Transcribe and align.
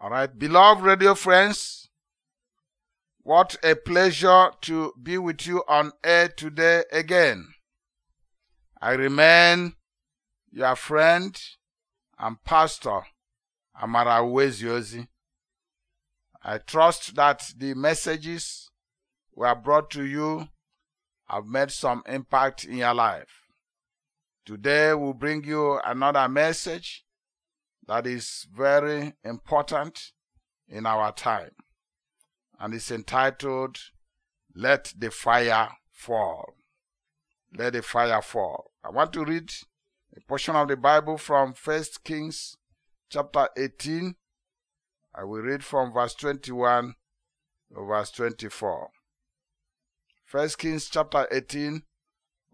All 0.00 0.10
right, 0.10 0.38
beloved 0.38 0.84
radio 0.84 1.16
friends, 1.16 1.88
what 3.24 3.56
a 3.64 3.74
pleasure 3.74 4.52
to 4.60 4.92
be 5.02 5.18
with 5.18 5.44
you 5.44 5.64
on 5.66 5.90
air 6.04 6.28
today 6.28 6.84
again. 6.92 7.48
I 8.80 8.92
remain 8.92 9.74
your 10.52 10.76
friend 10.76 11.36
and 12.16 12.36
pastor, 12.44 13.00
Amara 13.82 14.22
Uweziozi. 14.22 15.08
I 16.44 16.58
trust 16.58 17.16
that 17.16 17.52
the 17.56 17.74
messages 17.74 18.70
were 19.34 19.56
brought 19.56 19.90
to 19.90 20.04
you 20.04 20.46
have 21.26 21.46
made 21.46 21.72
some 21.72 22.04
impact 22.06 22.62
in 22.62 22.76
your 22.76 22.94
life. 22.94 23.48
Today 24.46 24.94
we'll 24.94 25.12
bring 25.12 25.42
you 25.42 25.80
another 25.84 26.28
message 26.28 27.04
that 27.88 28.06
is 28.06 28.46
very 28.54 29.14
important 29.24 30.12
in 30.68 30.84
our 30.84 31.10
time. 31.10 31.52
And 32.60 32.74
it's 32.74 32.90
entitled, 32.90 33.78
Let 34.54 34.92
the 34.96 35.10
Fire 35.10 35.70
Fall. 35.90 36.54
Let 37.56 37.72
the 37.72 37.82
Fire 37.82 38.20
Fall. 38.20 38.72
I 38.84 38.90
want 38.90 39.14
to 39.14 39.24
read 39.24 39.50
a 40.14 40.20
portion 40.20 40.54
of 40.54 40.68
the 40.68 40.76
Bible 40.76 41.16
from 41.16 41.54
First 41.54 42.04
Kings 42.04 42.58
chapter 43.08 43.48
18. 43.56 44.14
I 45.14 45.24
will 45.24 45.40
read 45.40 45.64
from 45.64 45.92
verse 45.92 46.14
21 46.14 46.94
to 47.72 47.84
verse 47.86 48.10
24. 48.10 48.90
First 50.26 50.58
Kings 50.58 50.90
chapter 50.90 51.26
18, 51.32 51.82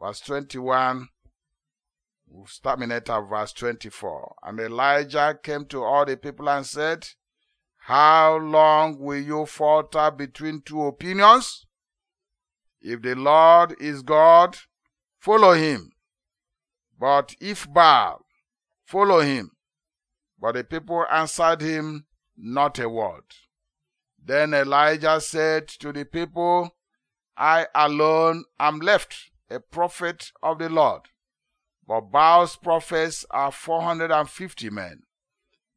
verse 0.00 0.20
21 0.20 1.08
We'll 2.26 2.46
at 2.92 3.06
verse 3.28 3.52
24. 3.52 4.34
And 4.42 4.60
Elijah 4.60 5.38
came 5.42 5.66
to 5.66 5.82
all 5.82 6.04
the 6.04 6.16
people 6.16 6.48
and 6.48 6.66
said, 6.66 7.08
How 7.78 8.36
long 8.36 8.98
will 8.98 9.20
you 9.20 9.46
falter 9.46 10.10
between 10.10 10.62
two 10.62 10.84
opinions? 10.84 11.66
If 12.80 13.02
the 13.02 13.14
Lord 13.14 13.76
is 13.80 14.02
God, 14.02 14.58
follow 15.18 15.52
him. 15.52 15.92
But 16.98 17.34
if 17.40 17.72
Baal, 17.72 18.24
follow 18.84 19.20
him. 19.20 19.52
But 20.38 20.56
the 20.56 20.64
people 20.64 21.06
answered 21.10 21.60
him 21.60 22.06
not 22.36 22.78
a 22.78 22.88
word. 22.88 23.24
Then 24.22 24.54
Elijah 24.54 25.20
said 25.20 25.68
to 25.68 25.92
the 25.92 26.04
people, 26.04 26.76
I 27.36 27.66
alone 27.74 28.44
am 28.58 28.78
left, 28.80 29.30
a 29.50 29.60
prophet 29.60 30.32
of 30.42 30.58
the 30.58 30.68
Lord. 30.68 31.02
But 31.86 32.10
Baal's 32.10 32.56
prophets 32.56 33.26
are 33.30 33.52
450 33.52 34.70
men. 34.70 35.02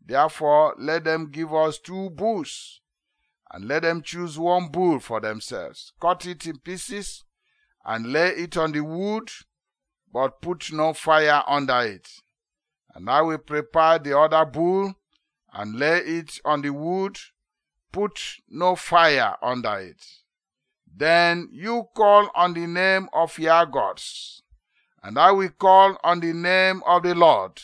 Therefore, 0.04 0.74
let 0.78 1.04
them 1.04 1.30
give 1.32 1.54
us 1.54 1.80
two 1.80 2.10
bulls, 2.12 2.80
and 3.52 3.68
let 3.68 3.82
them 3.82 4.02
choose 4.02 4.40
one 4.40 4.70
bull 4.70 5.00
for 5.00 5.20
themselves. 5.20 5.92
Cut 6.00 6.26
it 6.26 6.46
in 6.46 6.60
pieces, 6.60 7.26
and 7.84 8.14
lay 8.14 8.30
it 8.30 8.56
on 8.56 8.72
the 8.72 8.82
wood, 8.82 9.30
but 10.12 10.42
put 10.42 10.72
no 10.72 10.94
fire 10.94 11.44
under 11.46 11.82
it. 11.82 12.08
And 12.96 13.10
I 13.10 13.22
will 13.22 13.38
prepare 13.38 14.00
the 14.00 14.18
other 14.18 14.46
bull, 14.46 14.94
and 15.52 15.78
lay 15.78 15.98
it 15.98 16.40
on 16.46 16.62
the 16.62 16.70
wood, 16.70 17.18
put 17.92 18.18
no 18.48 18.78
fire 18.78 19.36
under 19.42 19.78
it. 19.80 20.06
Then 20.96 21.50
you 21.52 21.90
call 21.94 22.30
on 22.34 22.54
the 22.54 22.66
name 22.66 23.10
of 23.14 23.38
your 23.38 23.66
gods 23.66 24.42
and 25.04 25.18
I 25.18 25.32
will 25.32 25.50
call 25.50 25.98
on 26.04 26.20
the 26.20 26.34
name 26.34 26.82
of 26.86 27.04
the 27.04 27.16
Lord, 27.16 27.62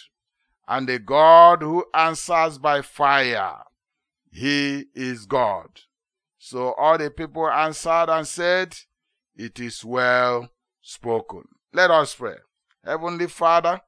and 0.67 0.88
the 0.88 1.00
God 1.00 1.62
who 1.62 1.86
answers 1.94 2.58
by 2.58 2.81
fire. 2.81 3.64
He 4.31 4.86
is 4.95 5.26
God. 5.26 5.81
So 6.38 6.73
all 6.73 6.98
the 6.98 7.11
people 7.11 7.50
answered 7.50 8.09
and 8.09 8.28
said, 8.28 8.76
It 9.36 9.59
is 9.59 9.84
well 9.86 10.50
spoken. 10.81 11.44
Let 11.73 11.92
us 11.92 12.16
pray. 12.16 12.36
Heavenly 12.83 13.27
Father, 13.27 13.82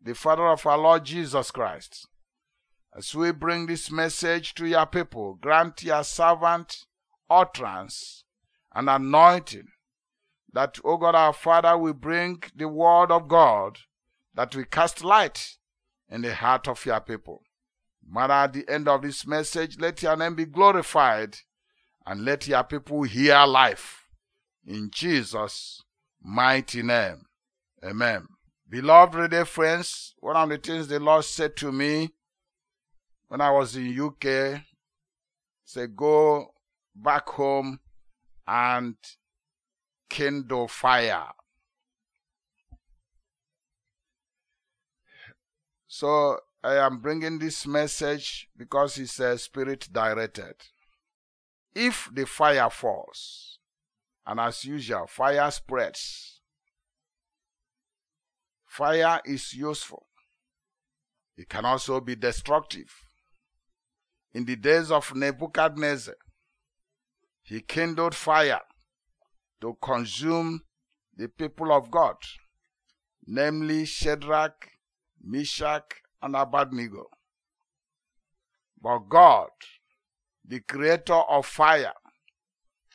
the 0.00 0.14
Father 0.14 0.46
of 0.46 0.64
our 0.66 0.78
Lord 0.78 1.04
Jesus 1.04 1.50
Christ, 1.50 2.06
as 2.96 3.14
we 3.14 3.32
bring 3.32 3.66
this 3.66 3.90
message 3.90 4.54
to 4.54 4.66
your 4.66 4.86
people, 4.86 5.34
grant 5.34 5.82
your 5.82 6.04
servant 6.04 6.86
utterance 7.28 8.24
and 8.74 8.88
anointing 8.88 9.68
that, 10.52 10.78
O 10.84 10.96
God 10.96 11.14
our 11.14 11.32
Father, 11.32 11.76
we 11.76 11.92
bring 11.92 12.42
the 12.54 12.68
word 12.68 13.10
of 13.10 13.28
God, 13.28 13.78
that 14.34 14.54
we 14.54 14.64
cast 14.64 15.04
light 15.04 15.56
in 16.08 16.22
the 16.22 16.34
heart 16.34 16.68
of 16.68 16.84
your 16.86 17.00
people. 17.00 17.42
Mother, 18.06 18.34
at 18.34 18.52
the 18.54 18.68
end 18.68 18.88
of 18.88 19.02
this 19.02 19.26
message, 19.26 19.78
let 19.78 20.02
your 20.02 20.16
name 20.16 20.34
be 20.34 20.46
glorified 20.46 21.36
and 22.06 22.24
let 22.24 22.48
your 22.48 22.64
people 22.64 23.02
hear 23.02 23.44
life. 23.44 24.04
In 24.66 24.90
Jesus' 24.90 25.82
mighty 26.22 26.82
name. 26.82 27.26
Amen. 27.84 28.26
Beloved 28.68 29.14
reader 29.14 29.44
friends, 29.44 30.14
one 30.20 30.36
of 30.36 30.48
the 30.48 30.58
things 30.58 30.88
the 30.88 30.98
Lord 30.98 31.24
said 31.24 31.56
to 31.56 31.70
me 31.72 32.10
when 33.28 33.40
I 33.40 33.50
was 33.50 33.76
in 33.76 33.98
UK, 33.98 34.62
said, 35.64 35.94
go 35.94 36.54
back 36.94 37.28
home 37.28 37.78
and 38.46 38.96
kindle 40.08 40.68
fire. 40.68 41.28
So 45.86 46.38
I 46.62 46.76
am 46.76 46.98
bringing 46.98 47.38
this 47.38 47.66
message 47.66 48.48
because 48.56 48.98
it's 48.98 49.18
a 49.20 49.38
spirit 49.38 49.88
directed. 49.92 50.54
If 51.74 52.08
the 52.12 52.26
fire 52.26 52.70
falls, 52.70 53.58
and 54.26 54.40
as 54.40 54.64
usual, 54.64 55.06
fire 55.06 55.50
spreads, 55.50 56.40
fire 58.66 59.20
is 59.24 59.54
useful. 59.54 60.06
It 61.36 61.48
can 61.48 61.64
also 61.64 62.00
be 62.00 62.16
destructive. 62.16 62.92
In 64.34 64.44
the 64.44 64.56
days 64.56 64.90
of 64.90 65.14
Nebuchadnezzar, 65.14 66.16
he 67.42 67.60
kindled 67.60 68.14
fire 68.14 68.60
to 69.60 69.76
consume 69.82 70.62
the 71.16 71.28
people 71.28 71.72
of 71.72 71.90
God, 71.90 72.16
namely 73.26 73.84
Shadrach, 73.84 74.68
Meshach, 75.22 75.94
and 76.22 76.36
Abednego. 76.36 77.06
But 78.80 79.08
God, 79.08 79.50
the 80.44 80.60
creator 80.60 81.14
of 81.14 81.46
fire, 81.46 81.94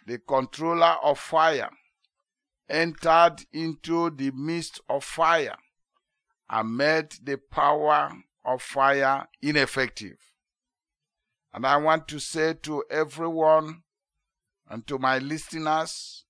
the 0.08 0.20
controller 0.20 0.96
of 1.04 1.20
fire, 1.20 1.70
entered 2.70 3.46
into 3.52 4.10
the 4.10 4.32
midst 4.32 4.80
of 4.90 5.04
fire 5.04 5.56
and 6.50 6.78
made 6.78 7.12
the 7.24 7.38
power 7.38 8.12
of 8.46 8.62
fire 8.62 9.28
ineffective. 9.42 10.18
And 11.54 11.66
I 11.66 11.78
want 11.78 12.08
to 12.10 12.20
say 12.20 12.56
to 12.64 12.84
everyone 12.90 13.84
and 14.70 14.88
to 14.88 14.98
my 14.98 15.20
listeners 15.20 16.26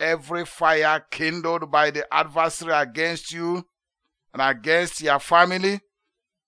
every 0.00 0.44
fire 0.44 1.04
kindled 1.10 1.70
by 1.70 1.90
the 1.90 2.06
adversary 2.12 2.72
against 2.72 3.32
you 3.32 3.64
and 4.32 4.42
against 4.42 5.00
your 5.00 5.18
family 5.18 5.80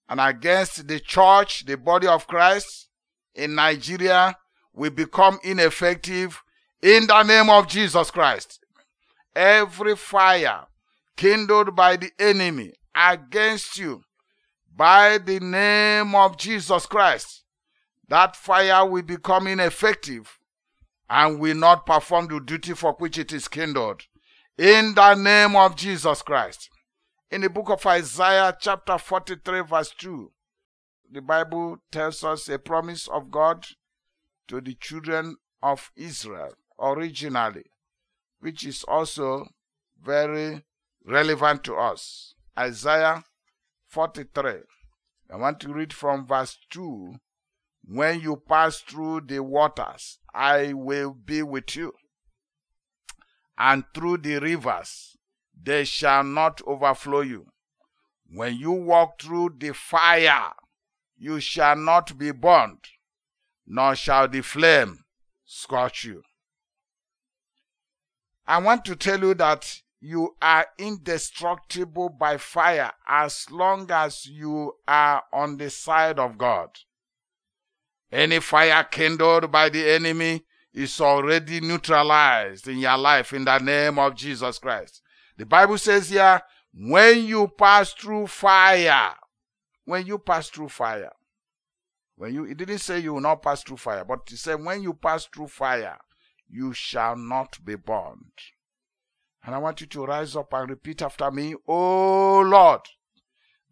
and 0.08 0.20
against 0.20 0.86
the 0.86 1.00
church, 1.00 1.64
the 1.66 1.76
body 1.76 2.06
of 2.06 2.26
Christ 2.26 2.88
in 3.34 3.54
Nigeria 3.54 4.34
will 4.72 4.90
become 4.90 5.38
ineffective 5.44 6.42
in 6.82 7.06
the 7.06 7.22
name 7.22 7.50
of 7.50 7.68
Jesus 7.68 8.10
Christ. 8.10 8.60
Every 9.34 9.96
fire 9.96 10.66
kindled 11.16 11.76
by 11.76 11.96
the 11.96 12.10
enemy 12.18 12.72
against 12.94 13.78
you 13.78 14.02
by 14.76 15.18
the 15.18 15.38
name 15.40 16.14
of 16.14 16.36
Jesus 16.36 16.86
Christ, 16.86 17.44
that 18.08 18.34
fire 18.34 18.86
will 18.88 19.02
become 19.02 19.46
ineffective 19.46 20.39
and 21.10 21.40
will 21.40 21.56
not 21.56 21.84
perform 21.84 22.28
the 22.28 22.38
duty 22.38 22.72
for 22.72 22.92
which 22.94 23.18
it 23.18 23.32
is 23.32 23.48
kindled. 23.48 24.02
In 24.56 24.94
the 24.94 25.16
name 25.16 25.56
of 25.56 25.74
Jesus 25.74 26.22
Christ. 26.22 26.70
In 27.30 27.40
the 27.40 27.50
book 27.50 27.68
of 27.68 27.84
Isaiah, 27.84 28.56
chapter 28.58 28.96
43, 28.96 29.62
verse 29.62 29.92
2, 29.98 30.30
the 31.10 31.20
Bible 31.20 31.78
tells 31.90 32.22
us 32.22 32.48
a 32.48 32.58
promise 32.58 33.08
of 33.08 33.30
God 33.30 33.66
to 34.46 34.60
the 34.60 34.74
children 34.74 35.36
of 35.60 35.90
Israel 35.96 36.54
originally, 36.80 37.64
which 38.38 38.64
is 38.64 38.84
also 38.84 39.48
very 40.00 40.64
relevant 41.04 41.64
to 41.64 41.74
us. 41.74 42.34
Isaiah 42.56 43.24
43. 43.88 44.52
I 45.32 45.36
want 45.36 45.58
to 45.60 45.72
read 45.72 45.92
from 45.92 46.26
verse 46.26 46.56
2 46.70 47.14
when 47.84 48.20
you 48.20 48.36
pass 48.36 48.80
through 48.80 49.22
the 49.22 49.42
waters, 49.42 50.18
I 50.34 50.72
will 50.72 51.12
be 51.12 51.42
with 51.42 51.76
you. 51.76 51.92
And 53.58 53.84
through 53.94 54.18
the 54.18 54.38
rivers, 54.38 55.16
they 55.62 55.84
shall 55.84 56.24
not 56.24 56.60
overflow 56.66 57.20
you. 57.20 57.46
When 58.32 58.56
you 58.56 58.72
walk 58.72 59.20
through 59.20 59.56
the 59.58 59.74
fire, 59.74 60.52
you 61.18 61.40
shall 61.40 61.76
not 61.76 62.16
be 62.16 62.30
burned, 62.30 62.84
nor 63.66 63.94
shall 63.94 64.28
the 64.28 64.40
flame 64.40 65.04
scorch 65.44 66.04
you. 66.04 66.22
I 68.46 68.58
want 68.58 68.84
to 68.86 68.96
tell 68.96 69.20
you 69.20 69.34
that 69.34 69.82
you 70.00 70.34
are 70.40 70.66
indestructible 70.78 72.08
by 72.08 72.38
fire 72.38 72.92
as 73.06 73.50
long 73.50 73.90
as 73.90 74.24
you 74.26 74.72
are 74.88 75.22
on 75.32 75.58
the 75.58 75.68
side 75.70 76.18
of 76.18 76.38
God. 76.38 76.70
Any 78.12 78.40
fire 78.40 78.84
kindled 78.84 79.52
by 79.52 79.68
the 79.68 79.88
enemy 79.88 80.44
is 80.72 81.00
already 81.00 81.60
neutralized 81.60 82.68
in 82.68 82.78
your 82.78 82.96
life 82.96 83.32
in 83.32 83.44
the 83.44 83.58
name 83.58 83.98
of 83.98 84.14
Jesus 84.14 84.58
Christ. 84.58 85.02
The 85.36 85.46
Bible 85.46 85.78
says 85.78 86.10
here, 86.10 86.40
when 86.72 87.24
you 87.24 87.48
pass 87.48 87.92
through 87.92 88.26
fire, 88.28 89.14
when 89.84 90.06
you 90.06 90.18
pass 90.18 90.48
through 90.48 90.68
fire, 90.68 91.12
when 92.16 92.34
you, 92.34 92.44
it 92.44 92.58
didn't 92.58 92.78
say 92.78 92.98
you 93.00 93.14
will 93.14 93.20
not 93.20 93.42
pass 93.42 93.62
through 93.62 93.78
fire, 93.78 94.04
but 94.04 94.20
it 94.30 94.36
said 94.36 94.62
when 94.62 94.82
you 94.82 94.92
pass 94.92 95.26
through 95.26 95.48
fire, 95.48 95.96
you 96.48 96.72
shall 96.72 97.16
not 97.16 97.58
be 97.64 97.76
burned. 97.76 98.32
And 99.44 99.54
I 99.54 99.58
want 99.58 99.80
you 99.80 99.86
to 99.88 100.04
rise 100.04 100.36
up 100.36 100.52
and 100.52 100.68
repeat 100.68 101.00
after 101.00 101.30
me, 101.30 101.54
Oh 101.66 102.42
Lord, 102.42 102.82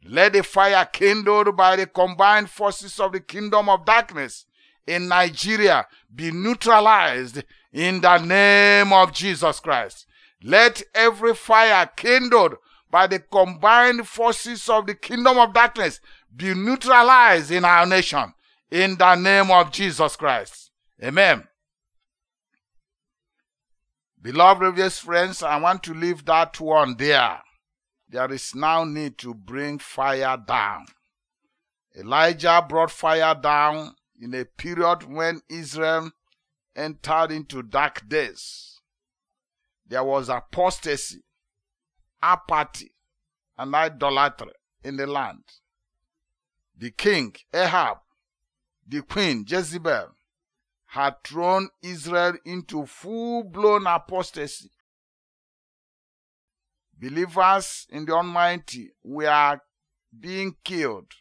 let 0.04 0.32
the 0.32 0.42
fire 0.42 0.84
kindled 0.86 1.56
by 1.56 1.76
the 1.76 1.86
combined 1.86 2.50
forces 2.50 2.98
of 3.00 3.12
the 3.12 3.20
kingdom 3.20 3.68
of 3.68 3.84
darkness 3.84 4.46
in 4.86 5.08
Nigeria 5.08 5.86
be 6.14 6.30
neutralized 6.30 7.42
in 7.72 8.00
the 8.00 8.18
name 8.18 8.92
of 8.92 9.12
Jesus 9.12 9.60
Christ. 9.60 10.06
Let 10.42 10.82
every 10.94 11.34
fire 11.34 11.90
kindled 11.96 12.56
by 12.90 13.06
the 13.06 13.18
combined 13.18 14.06
forces 14.08 14.68
of 14.68 14.86
the 14.86 14.94
kingdom 14.94 15.38
of 15.38 15.52
darkness 15.52 16.00
be 16.34 16.54
neutralized 16.54 17.50
in 17.50 17.64
our 17.64 17.84
nation 17.86 18.32
in 18.70 18.96
the 18.96 19.14
name 19.16 19.50
of 19.50 19.72
Jesus 19.72 20.16
Christ. 20.16 20.70
Amen. 21.02 21.44
Beloved 24.20 24.62
religious 24.62 24.98
friends, 24.98 25.42
I 25.42 25.58
want 25.58 25.82
to 25.84 25.94
leave 25.94 26.24
that 26.24 26.58
one 26.60 26.96
there. 26.96 27.40
There 28.08 28.32
is 28.32 28.54
now 28.54 28.84
need 28.84 29.18
to 29.18 29.34
bring 29.34 29.78
fire 29.78 30.36
down. 30.36 30.86
Elijah 31.96 32.64
brought 32.66 32.90
fire 32.90 33.34
down 33.34 33.94
in 34.20 34.34
a 34.34 34.44
period 34.44 35.02
when 35.02 35.42
Israel 35.48 36.10
entered 36.74 37.32
into 37.32 37.62
dark 37.62 38.08
days. 38.08 38.80
There 39.86 40.04
was 40.04 40.28
apostasy, 40.28 41.22
apathy, 42.22 42.92
and 43.56 43.74
idolatry 43.74 44.52
in 44.84 44.96
the 44.96 45.06
land. 45.06 45.44
The 46.76 46.90
king, 46.92 47.34
Ahab, 47.52 47.98
the 48.86 49.02
queen, 49.02 49.44
Jezebel, 49.46 50.10
had 50.86 51.22
thrown 51.24 51.68
Israel 51.82 52.34
into 52.44 52.86
full 52.86 53.44
blown 53.44 53.86
apostasy. 53.86 54.70
Believers 57.00 57.86
in 57.90 58.06
the 58.06 58.12
Almighty 58.12 58.90
were 59.04 59.60
being 60.18 60.56
killed. 60.64 61.12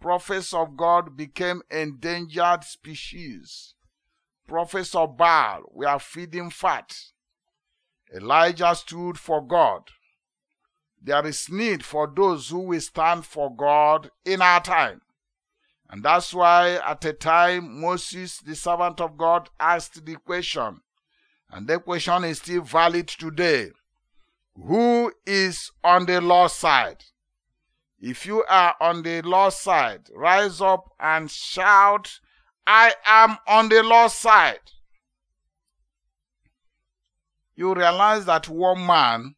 Prophets 0.00 0.54
of 0.54 0.76
God 0.76 1.16
became 1.16 1.62
endangered 1.70 2.64
species. 2.64 3.74
Prophets 4.48 4.94
of 4.94 5.16
Baal 5.16 5.62
were 5.70 5.98
feeding 5.98 6.50
fat. 6.50 6.96
Elijah 8.14 8.74
stood 8.74 9.18
for 9.18 9.46
God. 9.46 9.82
There 11.00 11.26
is 11.26 11.48
need 11.50 11.84
for 11.84 12.10
those 12.14 12.48
who 12.48 12.60
will 12.60 12.80
stand 12.80 13.26
for 13.26 13.54
God 13.54 14.10
in 14.24 14.40
our 14.40 14.60
time. 14.60 15.02
And 15.90 16.02
that's 16.02 16.32
why 16.32 16.76
at 16.76 17.04
a 17.04 17.12
time 17.12 17.80
Moses, 17.80 18.38
the 18.38 18.54
servant 18.54 19.00
of 19.00 19.18
God, 19.18 19.50
asked 19.60 20.04
the 20.04 20.14
question. 20.14 20.80
And 21.50 21.66
the 21.66 21.78
question 21.80 22.24
is 22.24 22.38
still 22.38 22.62
valid 22.62 23.08
today. 23.08 23.72
Who 24.56 25.12
is 25.26 25.70
on 25.82 26.06
the 26.06 26.20
Lord's 26.20 26.54
side? 26.54 27.04
If 27.98 28.26
you 28.26 28.44
are 28.48 28.74
on 28.80 29.02
the 29.02 29.22
Lord's 29.22 29.56
side, 29.56 30.08
rise 30.14 30.60
up 30.60 30.90
and 30.98 31.30
shout, 31.30 32.20
I 32.66 32.94
am 33.04 33.38
on 33.46 33.68
the 33.68 33.82
Lord's 33.82 34.14
side. 34.14 34.60
You 37.54 37.74
realize 37.74 38.24
that 38.26 38.48
one 38.48 38.86
man 38.86 39.34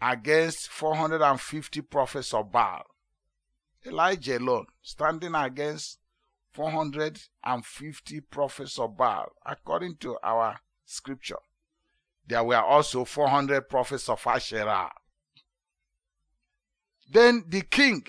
against 0.00 0.68
450 0.68 1.82
prophets 1.82 2.32
of 2.32 2.50
Baal 2.50 2.84
Elijah 3.86 4.38
alone 4.38 4.66
standing 4.82 5.34
against 5.34 5.98
450 6.52 8.20
prophets 8.22 8.78
of 8.78 8.96
Baal, 8.96 9.32
according 9.46 9.96
to 9.98 10.18
our 10.22 10.60
scripture. 10.84 11.38
There 12.28 12.44
were 12.44 12.62
also 12.62 13.06
400 13.06 13.70
prophets 13.70 14.08
of 14.10 14.24
Asherah. 14.26 14.90
Then 17.10 17.44
the 17.48 17.62
king 17.62 18.04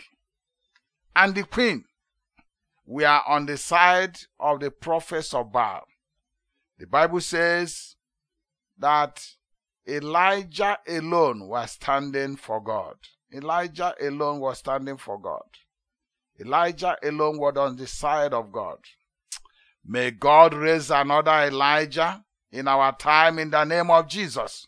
and 1.16 1.34
the 1.34 1.44
queen 1.44 1.86
were 2.86 3.22
on 3.26 3.46
the 3.46 3.56
side 3.56 4.18
of 4.38 4.60
the 4.60 4.72
prophets 4.72 5.34
of 5.34 5.54
Baal. 5.54 5.86
The 6.78 6.88
Bible 6.88 7.22
says 7.22 7.96
that 8.78 9.26
Elijah 9.88 10.78
alone 10.86 11.48
was 11.48 11.72
standing 11.72 12.36
for 12.36 12.62
God. 12.62 12.96
Elijah 13.34 13.96
alone 14.02 14.42
was 14.42 14.58
standing 14.58 14.98
for 14.98 15.18
God. 15.18 15.48
Elijah 16.42 16.98
alone 17.04 17.38
was 17.38 17.56
on 17.56 17.78
the 17.78 17.88
side 17.88 18.34
of 18.34 18.52
God. 18.52 18.80
May 19.86 20.12
God 20.12 20.54
raise 20.54 20.92
another 20.92 21.48
Elijah 21.48 22.26
in 22.52 22.68
our 22.68 22.96
time 22.96 23.40
in 23.40 23.50
the 23.50 23.64
name 23.64 23.92
of 23.92 24.08
Jesus. 24.08 24.68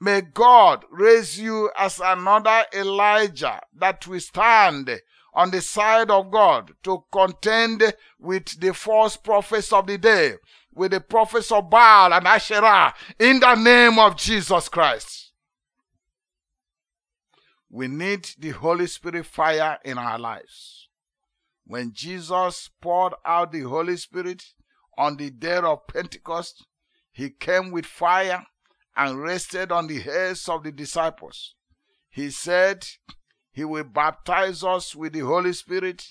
May 0.00 0.20
God 0.20 0.84
raise 0.90 1.40
you 1.40 1.70
as 1.76 2.00
another 2.04 2.64
Elijah 2.74 3.60
that 3.78 4.06
will 4.06 4.20
stand 4.20 4.90
on 5.32 5.50
the 5.50 5.60
side 5.60 6.10
of 6.10 6.30
God 6.30 6.72
to 6.82 7.04
contend 7.10 7.94
with 8.18 8.60
the 8.60 8.74
false 8.74 9.16
prophets 9.16 9.72
of 9.72 9.86
the 9.86 9.98
day, 9.98 10.34
with 10.74 10.90
the 10.90 11.00
prophets 11.00 11.50
of 11.50 11.70
Baal 11.70 12.12
and 12.12 12.26
Asherah, 12.26 12.94
in 13.18 13.40
the 13.40 13.54
name 13.54 13.98
of 13.98 14.16
Jesus 14.16 14.68
Christ. 14.68 15.32
We 17.70 17.88
need 17.88 18.28
the 18.38 18.50
Holy 18.50 18.86
Spirit 18.86 19.26
fire 19.26 19.78
in 19.84 19.98
our 19.98 20.18
lives. 20.18 20.88
When 21.66 21.92
Jesus 21.92 22.70
poured 22.80 23.14
out 23.24 23.52
the 23.52 23.62
Holy 23.62 23.96
Spirit 23.96 24.44
on 24.96 25.16
the 25.16 25.30
day 25.30 25.56
of 25.56 25.86
Pentecost, 25.86 26.64
he 27.16 27.30
came 27.30 27.70
with 27.70 27.86
fire 27.86 28.44
and 28.94 29.22
rested 29.22 29.72
on 29.72 29.86
the 29.86 29.98
heads 30.00 30.50
of 30.50 30.62
the 30.62 30.70
disciples. 30.70 31.54
He 32.10 32.28
said, 32.28 32.86
He 33.50 33.64
will 33.64 33.84
baptize 33.84 34.62
us 34.62 34.94
with 34.94 35.14
the 35.14 35.20
Holy 35.20 35.54
Spirit 35.54 36.08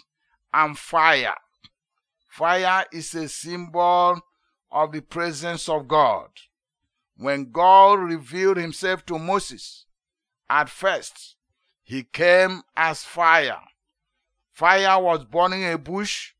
and 0.51 0.75
fire. 0.75 1.35
Fire 2.27 2.85
is 2.91 3.13
a 3.13 3.29
symbol 3.29 4.19
of 4.71 4.91
the 4.93 5.01
presence 5.01 5.69
of 5.69 5.87
God. 5.87 6.29
When 7.17 7.51
God 7.51 7.99
revealed 7.99 8.57
himself 8.57 9.05
to 9.05 9.19
Moses, 9.19 9.85
at 10.49 10.69
first, 10.69 11.35
he 11.83 12.01
came 12.01 12.63
as 12.75 13.03
fire. 13.03 13.59
Fire 14.53 14.99
was 14.99 15.23
burning 15.23 15.71
a 15.71 15.77
bush, 15.77 16.33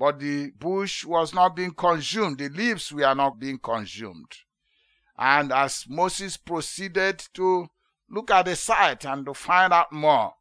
but 0.00 0.18
the 0.18 0.50
bush 0.58 1.04
was 1.04 1.34
not 1.34 1.54
being 1.54 1.72
consumed. 1.72 2.38
The 2.38 2.48
leaves 2.48 2.90
were 2.90 3.14
not 3.14 3.38
being 3.38 3.58
consumed. 3.58 4.32
And 5.18 5.52
as 5.52 5.84
Moses 5.86 6.38
proceeded 6.38 7.22
to 7.34 7.68
look 8.08 8.30
at 8.30 8.46
the 8.46 8.56
site 8.56 9.04
and 9.04 9.26
to 9.26 9.34
find 9.34 9.74
out 9.74 9.92
more, 9.92 10.32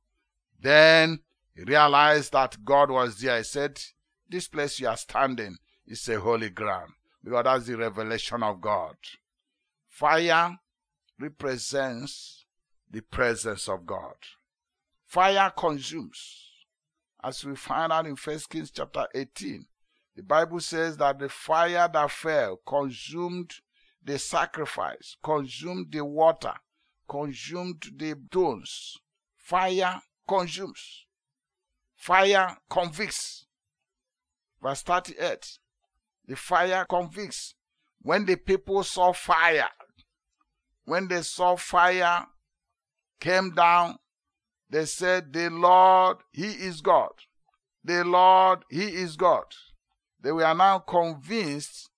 then 0.62 1.20
he 1.54 1.64
realized 1.64 2.32
that 2.32 2.64
God 2.64 2.90
was 2.90 3.20
there. 3.20 3.38
He 3.38 3.44
said, 3.44 3.82
This 4.30 4.48
place 4.48 4.80
you 4.80 4.88
are 4.88 4.96
standing 4.96 5.58
is 5.86 6.08
a 6.08 6.22
holy 6.22 6.52
ground 6.52 6.94
because 7.22 7.44
that's 7.44 7.66
the 7.66 7.76
revelation 7.76 8.42
of 8.42 8.62
God. 8.62 8.96
Fire 9.90 10.58
represents 11.20 12.46
the 12.90 13.02
presence 13.02 13.68
of 13.68 13.86
God. 13.86 14.16
Fire 15.06 15.52
consumes. 15.54 16.49
As 17.24 17.44
we 17.44 17.56
find 17.56 17.92
out 17.92 18.08
in 18.08 18.16
First 18.16 18.50
Kings 18.50 18.72
chapter 18.72 19.08
18, 19.14 19.66
the 20.16 20.24
Bible 20.24 20.60
says 20.60 20.98
that 20.98 21.20
the 21.20 21.30
fire 21.30 21.90
that 21.92 22.12
fell 22.12 22.60
consumed 22.66 23.54
the 24.04 24.18
sacrifice, 24.18 25.18
consumed 25.22 25.92
the 25.92 26.04
water, 26.04 26.54
consumed 27.08 27.84
the 27.98 28.16
stones. 28.30 28.98
Fire 29.38 30.02
consumes. 30.28 31.06
Fire 31.96 32.58
convicts. 32.70 33.46
Verse 34.62 34.82
38. 34.84 35.60
The 36.26 36.36
fire 36.36 36.86
convicts. 36.90 37.56
When 38.02 38.26
the 38.26 38.38
people 38.38 38.84
saw 38.84 39.12
fire, 39.12 39.68
when 40.86 41.10
they 41.10 41.22
saw 41.22 41.58
fire 41.58 42.26
came 43.20 43.54
down 43.54 43.98
they 44.70 44.86
said, 44.86 45.34
The 45.34 45.50
Lord, 45.50 46.18
He 46.32 46.48
is 46.48 46.82
God. 46.82 47.12
The 47.84 48.04
Lord, 48.04 48.64
He 48.70 48.86
is 48.86 49.16
God. 49.16 49.46
They 50.22 50.32
were 50.32 50.54
now 50.54 50.80
convinced 50.80 51.90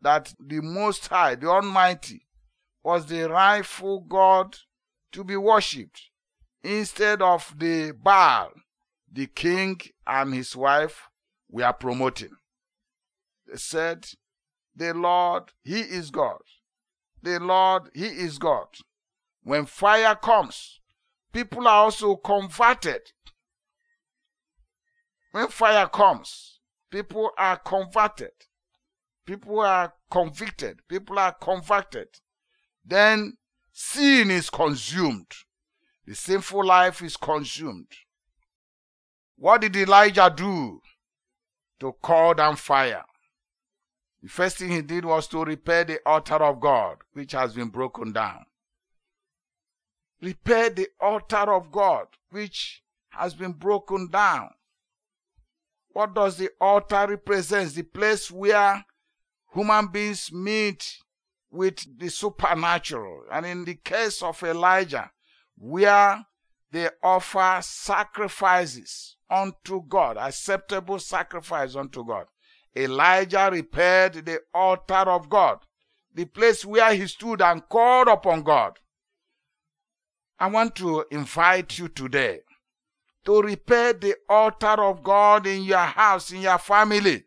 that 0.00 0.32
the 0.40 0.60
Most 0.60 1.06
High, 1.08 1.34
the 1.34 1.48
Almighty, 1.48 2.26
was 2.82 3.06
the 3.06 3.28
rightful 3.28 4.00
God 4.00 4.56
to 5.12 5.24
be 5.24 5.36
worshipped 5.36 6.10
instead 6.62 7.22
of 7.22 7.54
the 7.56 7.92
Baal, 7.92 8.50
the 9.10 9.26
king 9.26 9.80
and 10.06 10.34
his 10.34 10.54
wife 10.56 11.08
were 11.50 11.72
promoting. 11.72 12.36
They 13.46 13.56
said, 13.56 14.06
The 14.74 14.92
Lord, 14.92 15.44
He 15.62 15.80
is 15.80 16.10
God. 16.10 16.40
The 17.22 17.38
Lord, 17.40 17.90
He 17.94 18.06
is 18.06 18.38
God. 18.38 18.66
When 19.42 19.66
fire 19.66 20.16
comes, 20.16 20.80
people 21.36 21.68
are 21.68 21.84
also 21.84 22.16
converted. 22.16 23.02
When 25.32 25.48
fire 25.48 25.86
comes, 25.86 26.60
people 26.90 27.30
are 27.36 27.58
converted. 27.58 28.30
People 29.26 29.60
are 29.60 29.92
convicted. 30.10 30.80
People 30.88 31.18
are 31.18 31.34
converted. 31.34 32.08
Then 32.82 33.36
sin 33.70 34.30
is 34.30 34.48
consumed. 34.48 35.30
The 36.06 36.14
sinful 36.14 36.64
life 36.64 37.02
is 37.02 37.18
consumed. 37.18 37.92
What 39.36 39.60
did 39.60 39.76
Elijah 39.76 40.32
do 40.34 40.80
to 41.80 41.92
call 42.00 42.32
down 42.32 42.56
fire? 42.56 43.04
The 44.22 44.30
first 44.30 44.56
thing 44.56 44.70
he 44.70 44.80
did 44.80 45.04
was 45.04 45.28
to 45.28 45.44
repair 45.44 45.84
the 45.84 45.98
altar 46.06 46.36
of 46.36 46.60
God, 46.60 46.96
which 47.12 47.32
has 47.32 47.52
been 47.52 47.68
broken 47.68 48.12
down. 48.12 48.46
Repair 50.20 50.70
the 50.70 50.88
altar 51.00 51.52
of 51.52 51.70
God, 51.70 52.06
which 52.30 52.82
has 53.10 53.34
been 53.34 53.52
broken 53.52 54.08
down. 54.10 54.50
What 55.92 56.14
does 56.14 56.36
the 56.36 56.50
altar 56.60 57.06
represent? 57.08 57.74
The 57.74 57.82
place 57.82 58.30
where 58.30 58.84
human 59.54 59.88
beings 59.88 60.30
meet 60.32 60.98
with 61.50 61.98
the 61.98 62.08
supernatural. 62.08 63.24
And 63.32 63.46
in 63.46 63.64
the 63.64 63.76
case 63.76 64.22
of 64.22 64.42
Elijah, 64.42 65.10
where 65.56 66.24
they 66.70 66.90
offer 67.02 67.60
sacrifices 67.62 69.16
unto 69.30 69.82
God, 69.88 70.16
acceptable 70.18 70.98
sacrifice 70.98 71.74
unto 71.74 72.04
God. 72.04 72.26
Elijah 72.76 73.48
repaired 73.50 74.26
the 74.26 74.40
altar 74.52 74.94
of 74.94 75.30
God, 75.30 75.58
the 76.12 76.26
place 76.26 76.64
where 76.64 76.94
he 76.94 77.06
stood 77.06 77.40
and 77.40 77.66
called 77.68 78.08
upon 78.08 78.42
God. 78.42 78.78
I 80.38 80.48
want 80.48 80.74
to 80.76 81.04
invite 81.10 81.78
you 81.78 81.88
today 81.88 82.40
to 83.24 83.40
repair 83.40 83.94
the 83.94 84.16
altar 84.28 84.84
of 84.84 85.02
God 85.02 85.46
in 85.46 85.64
your 85.64 85.78
house, 85.78 86.30
in 86.30 86.42
your 86.42 86.58
family. 86.58 87.24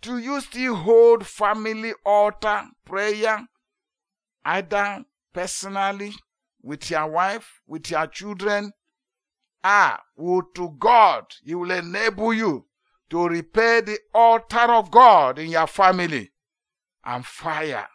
Do 0.00 0.16
you 0.16 0.40
still 0.40 0.74
hold 0.74 1.26
family 1.26 1.92
altar 2.04 2.62
prayer, 2.84 3.46
either 4.44 5.04
personally, 5.32 6.14
with 6.62 6.90
your 6.90 7.08
wife, 7.08 7.60
with 7.66 7.90
your 7.90 8.06
children? 8.06 8.72
Ah, 9.62 10.02
would 10.16 10.54
to 10.54 10.76
God, 10.78 11.26
He 11.44 11.54
will 11.54 11.70
enable 11.72 12.32
you 12.32 12.66
to 13.10 13.28
repair 13.28 13.82
the 13.82 13.98
altar 14.14 14.72
of 14.72 14.90
God 14.90 15.38
in 15.38 15.50
your 15.50 15.66
family, 15.66 16.32
and 17.04 17.24
fire 17.24 17.86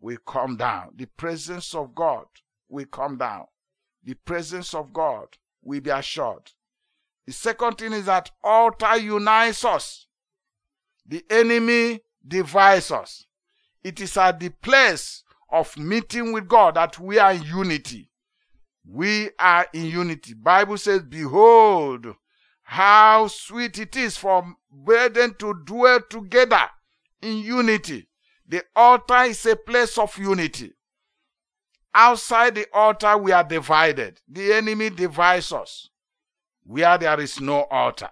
will 0.00 0.18
come 0.26 0.56
down. 0.56 0.90
The 0.96 1.06
presence 1.06 1.74
of 1.74 1.94
God 1.94 2.26
will 2.68 2.86
come 2.86 3.18
down 3.18 3.46
the 4.04 4.14
presence 4.14 4.74
of 4.74 4.92
God 4.92 5.28
will 5.62 5.80
be 5.80 5.90
assured. 5.90 6.50
The 7.26 7.32
second 7.32 7.78
thing 7.78 7.92
is 7.92 8.06
that 8.06 8.30
altar 8.42 8.96
unites 8.96 9.64
us. 9.64 10.06
The 11.06 11.24
enemy 11.30 12.00
divides 12.26 12.90
us. 12.90 13.26
It 13.82 14.00
is 14.00 14.16
at 14.16 14.40
the 14.40 14.48
place 14.48 15.22
of 15.50 15.76
meeting 15.76 16.32
with 16.32 16.48
God 16.48 16.74
that 16.76 16.98
we 16.98 17.18
are 17.18 17.32
in 17.32 17.42
unity. 17.42 18.10
We 18.86 19.30
are 19.38 19.66
in 19.72 19.86
unity. 19.86 20.34
Bible 20.34 20.78
says, 20.78 21.02
Behold, 21.02 22.06
how 22.62 23.26
sweet 23.28 23.78
it 23.78 23.96
is 23.96 24.16
for 24.16 24.54
brethren 24.70 25.34
to 25.38 25.54
dwell 25.64 26.00
together 26.08 26.62
in 27.20 27.38
unity. 27.38 28.08
The 28.50 28.64
altar 28.74 29.22
is 29.26 29.46
a 29.46 29.54
place 29.54 29.96
of 29.96 30.18
unity. 30.18 30.72
Outside 31.94 32.56
the 32.56 32.66
altar, 32.72 33.16
we 33.16 33.30
are 33.30 33.44
divided. 33.44 34.20
The 34.26 34.54
enemy 34.54 34.90
divides 34.90 35.52
us 35.52 35.88
where 36.64 36.98
there 36.98 37.20
is 37.20 37.40
no 37.40 37.62
altar. 37.70 38.10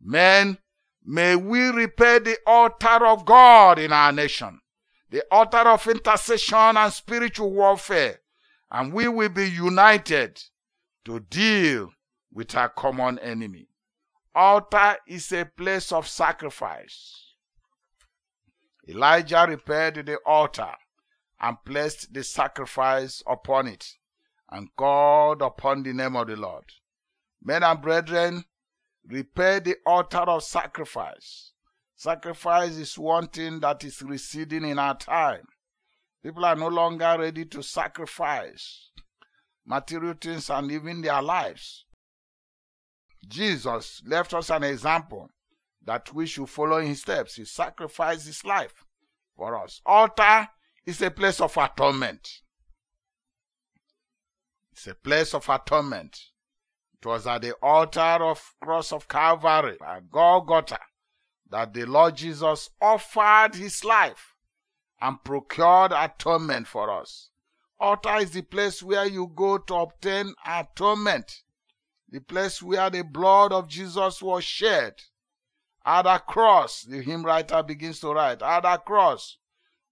Men, 0.00 0.58
may 1.04 1.36
we 1.36 1.68
repair 1.68 2.18
the 2.18 2.38
altar 2.44 3.06
of 3.06 3.24
God 3.24 3.78
in 3.78 3.92
our 3.92 4.10
nation, 4.10 4.58
the 5.10 5.22
altar 5.30 5.58
of 5.58 5.86
intercession 5.86 6.76
and 6.76 6.92
spiritual 6.92 7.52
warfare, 7.52 8.18
and 8.68 8.92
we 8.92 9.06
will 9.06 9.28
be 9.28 9.48
united 9.48 10.42
to 11.04 11.20
deal 11.20 11.92
with 12.32 12.56
our 12.56 12.68
common 12.68 13.20
enemy. 13.20 13.68
Altar 14.34 14.96
is 15.06 15.30
a 15.30 15.44
place 15.44 15.92
of 15.92 16.08
sacrifice. 16.08 17.31
Elijah 18.88 19.46
repaired 19.48 20.06
the 20.06 20.16
altar 20.26 20.72
and 21.40 21.56
placed 21.64 22.12
the 22.12 22.22
sacrifice 22.22 23.22
upon 23.26 23.68
it, 23.68 23.96
and 24.50 24.68
called 24.76 25.42
upon 25.42 25.82
the 25.82 25.92
name 25.92 26.16
of 26.16 26.26
the 26.26 26.36
Lord. 26.36 26.64
Men 27.42 27.62
and 27.62 27.80
brethren, 27.80 28.44
repair 29.06 29.60
the 29.60 29.76
altar 29.86 30.18
of 30.18 30.44
sacrifice. 30.44 31.52
Sacrifice 31.96 32.76
is 32.76 32.98
one 32.98 33.28
thing 33.28 33.60
that 33.60 33.82
is 33.84 34.02
receding 34.02 34.64
in 34.64 34.78
our 34.78 34.96
time. 34.96 35.46
People 36.22 36.44
are 36.44 36.56
no 36.56 36.68
longer 36.68 37.16
ready 37.18 37.44
to 37.46 37.62
sacrifice 37.62 38.90
material 39.66 40.14
things 40.20 40.50
and 40.50 40.70
even 40.70 41.00
their 41.02 41.22
lives. 41.22 41.84
Jesus 43.28 44.02
left 44.06 44.34
us 44.34 44.50
an 44.50 44.64
example 44.64 45.30
that 45.84 46.12
we 46.14 46.26
should 46.26 46.48
follow 46.48 46.78
in 46.78 46.88
his 46.88 47.02
steps. 47.02 47.36
He 47.36 47.44
sacrificed 47.44 48.26
his 48.26 48.44
life 48.44 48.84
for 49.36 49.56
us. 49.62 49.80
Altar 49.84 50.48
is 50.86 51.02
a 51.02 51.10
place 51.10 51.40
of 51.40 51.56
atonement. 51.56 52.28
It's 54.72 54.86
a 54.86 54.94
place 54.94 55.34
of 55.34 55.48
atonement. 55.48 56.18
It 57.00 57.06
was 57.06 57.26
at 57.26 57.42
the 57.42 57.52
altar 57.62 58.00
of 58.00 58.54
cross 58.60 58.92
of 58.92 59.08
Calvary 59.08 59.76
at 59.84 60.10
Golgotha 60.10 60.78
that 61.50 61.74
the 61.74 61.84
Lord 61.84 62.16
Jesus 62.16 62.70
offered 62.80 63.54
his 63.54 63.84
life 63.84 64.34
and 65.00 65.22
procured 65.22 65.92
atonement 65.92 66.66
for 66.66 66.90
us. 66.90 67.30
Altar 67.78 68.18
is 68.18 68.30
the 68.30 68.42
place 68.42 68.82
where 68.82 69.06
you 69.06 69.30
go 69.34 69.58
to 69.58 69.74
obtain 69.74 70.32
atonement. 70.46 71.42
The 72.08 72.20
place 72.20 72.62
where 72.62 72.88
the 72.88 73.02
blood 73.02 73.52
of 73.52 73.68
Jesus 73.68 74.22
was 74.22 74.44
shed. 74.44 74.94
At 75.84 76.02
the 76.02 76.18
cross, 76.18 76.82
the 76.82 77.02
hymn 77.02 77.24
writer 77.24 77.62
begins 77.62 78.00
to 78.00 78.12
write, 78.12 78.40
at 78.42 78.60
the 78.60 78.76
cross, 78.78 79.38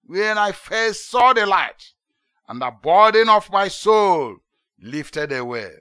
when 0.04 0.38
I 0.38 0.52
first 0.52 1.08
saw 1.08 1.32
the 1.32 1.46
light, 1.46 1.92
and 2.48 2.60
the 2.60 2.70
burden 2.70 3.28
of 3.28 3.50
my 3.50 3.68
soul 3.68 4.36
lifted 4.80 5.32
away, 5.32 5.72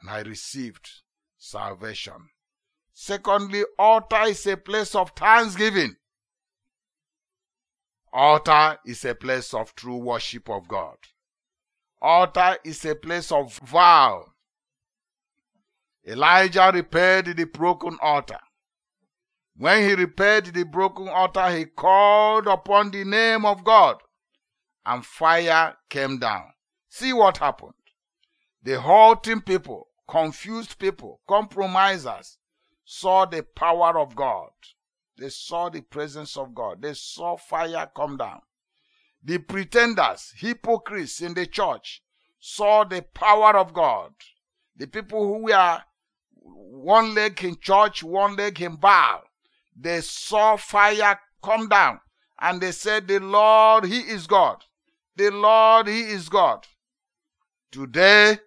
and 0.00 0.10
I 0.10 0.20
received 0.20 0.88
salvation. 1.36 2.30
Secondly, 2.92 3.64
altar 3.78 4.22
is 4.26 4.46
a 4.46 4.56
place 4.56 4.94
of 4.94 5.10
thanksgiving. 5.10 5.96
Altar 8.12 8.78
is 8.86 9.04
a 9.04 9.14
place 9.16 9.52
of 9.52 9.74
true 9.74 9.96
worship 9.96 10.48
of 10.48 10.68
God. 10.68 10.96
Altar 12.00 12.58
is 12.64 12.84
a 12.84 12.94
place 12.94 13.32
of 13.32 13.58
vow. 13.58 14.26
Elijah 16.06 16.70
repaired 16.72 17.36
the 17.36 17.44
broken 17.44 17.98
altar. 18.00 18.38
When 19.56 19.88
he 19.88 19.94
repaired 19.94 20.46
the 20.46 20.64
broken 20.64 21.08
altar, 21.08 21.50
he 21.50 21.66
called 21.66 22.46
upon 22.48 22.90
the 22.90 23.04
name 23.04 23.44
of 23.44 23.62
God, 23.62 24.02
and 24.84 25.06
fire 25.06 25.76
came 25.88 26.18
down. 26.18 26.52
See 26.88 27.12
what 27.12 27.38
happened. 27.38 27.74
The 28.62 28.80
halting 28.80 29.42
people, 29.42 29.88
confused 30.08 30.78
people, 30.78 31.20
compromisers 31.28 32.38
saw 32.84 33.26
the 33.26 33.42
power 33.42 33.98
of 33.98 34.16
God. 34.16 34.50
They 35.16 35.28
saw 35.28 35.68
the 35.68 35.82
presence 35.82 36.36
of 36.36 36.54
God. 36.54 36.82
They 36.82 36.94
saw 36.94 37.36
fire 37.36 37.88
come 37.94 38.16
down. 38.16 38.40
The 39.22 39.38
pretenders, 39.38 40.32
hypocrites 40.36 41.22
in 41.22 41.34
the 41.34 41.46
church, 41.46 42.02
saw 42.40 42.84
the 42.84 43.02
power 43.02 43.56
of 43.56 43.72
God. 43.72 44.12
The 44.76 44.86
people 44.86 45.26
who 45.26 45.44
were 45.44 45.82
one 46.42 47.14
leg 47.14 47.42
in 47.44 47.56
church, 47.60 48.02
one 48.02 48.36
leg 48.36 48.60
in 48.60 48.76
Baal, 48.76 49.22
they 49.76 50.00
saw 50.00 50.56
fire 50.56 51.18
come 51.42 51.68
down 51.68 52.00
and 52.40 52.60
they 52.60 52.72
said, 52.72 53.08
The 53.08 53.20
Lord, 53.20 53.84
He 53.84 54.00
is 54.00 54.26
God. 54.26 54.64
The 55.16 55.30
Lord, 55.30 55.88
He 55.88 56.00
is 56.00 56.28
God. 56.28 56.66
Today, 57.70 58.38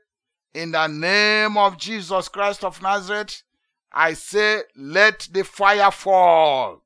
in 0.54 0.72
the 0.72 0.88
name 0.88 1.58
of 1.58 1.78
Jesus 1.78 2.30
Christ 2.30 2.64
of 2.64 2.82
Nazareth, 2.82 3.44
I 3.92 4.14
say, 4.14 4.64
let 4.76 5.28
the 5.32 5.44
fire 5.44 5.92
fall. 5.92 6.84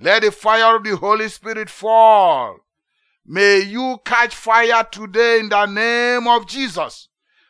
Let 0.00 0.22
the 0.22 0.30
fire 0.30 0.76
of 0.76 0.84
the 0.84 0.96
Holy 0.96 1.28
Spirit 1.28 1.68
fall. 1.68 2.58
May 3.26 3.60
you 3.60 3.98
catch 4.04 4.34
fire 4.34 4.84
today 4.90 5.40
in 5.40 5.48
the 5.48 5.66
name 5.66 6.26
of 6.26 6.46
Jesus. 6.46 7.08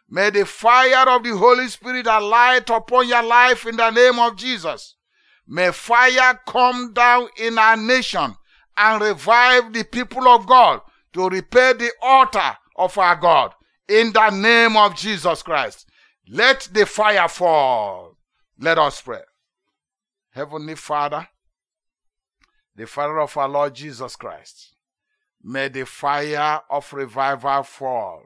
May 0.08 0.30
the 0.30 0.44
fire 0.44 1.08
of 1.08 1.22
the 1.22 1.36
Holy 1.36 1.68
Spirit 1.68 2.06
alight 2.06 2.68
upon 2.68 3.08
your 3.08 3.22
life 3.22 3.66
in 3.66 3.76
the 3.76 3.90
name 3.90 4.18
of 4.18 4.36
Jesus. 4.36 4.96
May 5.46 5.72
fire 5.72 6.38
come 6.46 6.92
down 6.92 7.28
in 7.36 7.58
our 7.58 7.76
nation 7.76 8.34
and 8.76 9.02
revive 9.02 9.72
the 9.72 9.84
people 9.84 10.28
of 10.28 10.46
God 10.46 10.80
to 11.12 11.28
repair 11.28 11.74
the 11.74 11.90
altar 12.02 12.56
of 12.76 12.96
our 12.96 13.16
God 13.16 13.52
in 13.88 14.12
the 14.12 14.30
name 14.30 14.76
of 14.76 14.94
Jesus 14.94 15.42
Christ. 15.42 15.86
Let 16.28 16.68
the 16.72 16.86
fire 16.86 17.28
fall. 17.28 18.16
Let 18.58 18.78
us 18.78 19.00
pray. 19.02 19.22
Heavenly 20.30 20.76
Father, 20.76 21.26
the 22.76 22.86
Father 22.86 23.20
of 23.20 23.36
our 23.36 23.48
Lord 23.48 23.74
Jesus 23.74 24.14
Christ, 24.14 24.76
may 25.42 25.68
the 25.68 25.84
fire 25.84 26.60
of 26.70 26.92
revival 26.92 27.64
fall. 27.64 28.22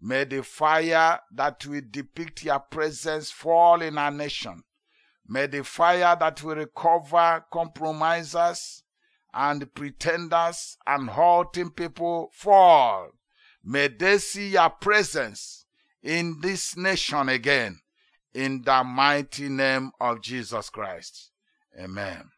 May 0.00 0.24
the 0.24 0.42
fire 0.42 1.20
that 1.32 1.64
will 1.64 1.80
depict 1.90 2.44
your 2.44 2.60
presence 2.60 3.30
fall 3.30 3.80
in 3.80 3.96
our 3.96 4.10
nation. 4.10 4.62
May 5.28 5.46
the 5.46 5.64
fire 5.64 6.16
that 6.18 6.42
will 6.42 6.56
recover 6.56 7.44
compromisers 7.52 8.84
and 9.34 9.72
pretenders 9.74 10.78
and 10.86 11.10
halting 11.10 11.70
people 11.70 12.30
fall. 12.32 13.10
May 13.64 13.88
they 13.88 14.18
see 14.18 14.50
your 14.50 14.70
presence 14.70 15.66
in 16.02 16.40
this 16.40 16.76
nation 16.76 17.28
again. 17.28 17.80
In 18.32 18.62
the 18.62 18.84
mighty 18.84 19.48
name 19.48 19.90
of 20.00 20.20
Jesus 20.20 20.70
Christ. 20.70 21.30
Amen. 21.78 22.30